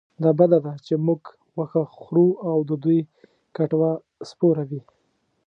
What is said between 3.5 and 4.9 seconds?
کټوه سپوره وي.